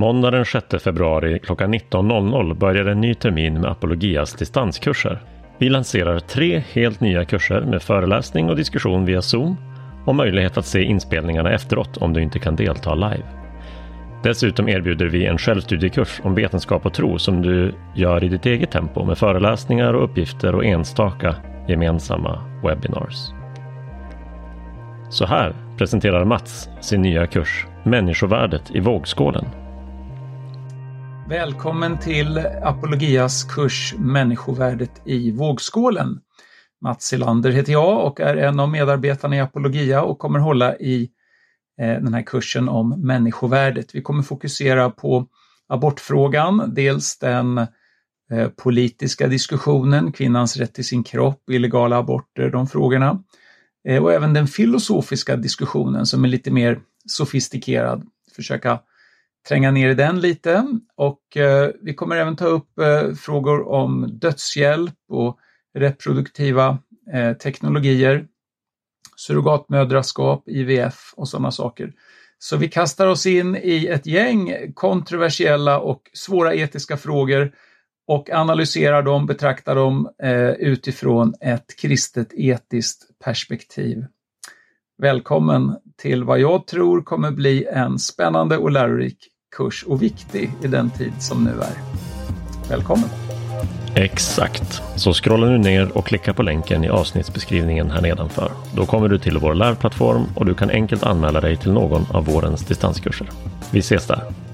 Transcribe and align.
Måndag 0.00 0.30
den 0.30 0.44
6 0.44 0.66
februari 0.84 1.38
klockan 1.38 1.74
19.00 1.74 2.54
börjar 2.54 2.84
en 2.84 3.00
ny 3.00 3.14
termin 3.14 3.60
med 3.60 3.70
Apologias 3.70 4.34
distanskurser. 4.34 5.22
Vi 5.58 5.68
lanserar 5.68 6.18
tre 6.18 6.62
helt 6.72 7.00
nya 7.00 7.24
kurser 7.24 7.60
med 7.60 7.82
föreläsning 7.82 8.50
och 8.50 8.56
diskussion 8.56 9.04
via 9.04 9.22
Zoom 9.22 9.56
och 10.06 10.14
möjlighet 10.14 10.58
att 10.58 10.66
se 10.66 10.82
inspelningarna 10.82 11.52
efteråt 11.52 11.96
om 11.96 12.12
du 12.12 12.22
inte 12.22 12.38
kan 12.38 12.56
delta 12.56 12.94
live. 12.94 13.24
Dessutom 14.22 14.68
erbjuder 14.68 15.06
vi 15.06 15.26
en 15.26 15.38
självstudiekurs 15.38 16.20
om 16.24 16.34
vetenskap 16.34 16.86
och 16.86 16.94
tro 16.94 17.18
som 17.18 17.42
du 17.42 17.74
gör 17.94 18.24
i 18.24 18.28
ditt 18.28 18.46
eget 18.46 18.70
tempo 18.70 19.04
med 19.04 19.18
föreläsningar 19.18 19.94
och 19.94 20.04
uppgifter 20.04 20.54
och 20.54 20.64
enstaka 20.64 21.34
gemensamma 21.68 22.60
webinars. 22.64 23.30
Så 25.10 25.26
här 25.26 25.54
presenterar 25.78 26.24
Mats 26.24 26.68
sin 26.80 27.02
nya 27.02 27.26
kurs 27.26 27.66
Människovärdet 27.82 28.70
i 28.70 28.80
vågskålen. 28.80 29.44
Välkommen 31.30 31.98
till 31.98 32.38
Apologias 32.62 33.44
kurs 33.44 33.94
Människovärdet 33.98 35.02
i 35.04 35.30
vågskålen. 35.30 36.20
Mats 36.82 37.04
Silander 37.04 37.50
heter 37.50 37.72
jag 37.72 38.06
och 38.06 38.20
är 38.20 38.36
en 38.36 38.60
av 38.60 38.68
medarbetarna 38.68 39.36
i 39.36 39.40
Apologia 39.40 40.02
och 40.02 40.18
kommer 40.18 40.38
hålla 40.38 40.76
i 40.76 41.10
eh, 41.80 42.02
den 42.02 42.14
här 42.14 42.22
kursen 42.22 42.68
om 42.68 43.06
människovärdet. 43.06 43.94
Vi 43.94 44.02
kommer 44.02 44.22
fokusera 44.22 44.90
på 44.90 45.26
abortfrågan, 45.68 46.74
dels 46.74 47.18
den 47.18 47.58
eh, 48.32 48.48
politiska 48.56 49.26
diskussionen, 49.26 50.12
kvinnans 50.12 50.56
rätt 50.56 50.74
till 50.74 50.86
sin 50.86 51.04
kropp, 51.04 51.50
illegala 51.50 51.96
aborter, 51.96 52.50
de 52.50 52.66
frågorna. 52.66 53.22
Eh, 53.88 54.02
och 54.02 54.12
även 54.12 54.34
den 54.34 54.46
filosofiska 54.46 55.36
diskussionen 55.36 56.06
som 56.06 56.24
är 56.24 56.28
lite 56.28 56.50
mer 56.50 56.80
sofistikerad. 57.06 58.06
Försöka 58.36 58.78
tränga 59.50 59.70
ner 59.70 59.88
i 59.88 59.94
den 59.94 60.20
lite 60.20 60.66
och 60.96 61.36
eh, 61.36 61.70
vi 61.82 61.94
kommer 61.94 62.16
även 62.16 62.36
ta 62.36 62.46
upp 62.46 62.78
eh, 62.78 63.12
frågor 63.12 63.68
om 63.68 64.18
dödshjälp 64.18 64.94
och 65.08 65.38
reproduktiva 65.74 66.78
eh, 67.12 67.32
teknologier, 67.32 68.26
surrogatmödraskap, 69.16 70.48
IVF 70.48 71.14
och 71.16 71.28
sådana 71.28 71.50
saker. 71.50 71.92
Så 72.38 72.56
vi 72.56 72.68
kastar 72.68 73.06
oss 73.06 73.26
in 73.26 73.56
i 73.56 73.86
ett 73.86 74.06
gäng 74.06 74.72
kontroversiella 74.74 75.80
och 75.80 76.02
svåra 76.12 76.54
etiska 76.54 76.96
frågor 76.96 77.52
och 78.06 78.30
analyserar 78.30 79.02
dem, 79.02 79.26
betraktar 79.26 79.74
dem 79.74 80.10
eh, 80.22 80.50
utifrån 80.50 81.34
ett 81.40 81.76
kristet 81.80 82.28
etiskt 82.32 83.18
perspektiv. 83.24 84.04
Välkommen 85.02 85.76
till 86.02 86.24
vad 86.24 86.40
jag 86.40 86.66
tror 86.66 87.02
kommer 87.02 87.30
bli 87.30 87.64
en 87.64 87.98
spännande 87.98 88.58
och 88.58 88.70
lärorik 88.70 89.29
kurs 89.50 89.84
och 89.88 90.02
viktig 90.02 90.52
i 90.62 90.66
den 90.66 90.90
tid 90.90 91.12
som 91.18 91.44
nu 91.44 91.50
är. 91.50 91.74
Välkommen! 92.68 93.08
Exakt. 93.94 94.82
Så 94.96 95.12
scrolla 95.12 95.46
nu 95.46 95.58
ner 95.58 95.96
och 95.96 96.06
klicka 96.06 96.34
på 96.34 96.42
länken 96.42 96.84
i 96.84 96.88
avsnittsbeskrivningen 96.88 97.90
här 97.90 98.02
nedanför. 98.02 98.52
Då 98.76 98.86
kommer 98.86 99.08
du 99.08 99.18
till 99.18 99.38
vår 99.38 99.54
liveplattform 99.54 100.24
och 100.36 100.46
du 100.46 100.54
kan 100.54 100.70
enkelt 100.70 101.02
anmäla 101.02 101.40
dig 101.40 101.56
till 101.56 101.72
någon 101.72 102.06
av 102.12 102.24
vårens 102.24 102.66
distanskurser. 102.66 103.30
Vi 103.70 103.78
ses 103.78 104.06
där! 104.06 104.49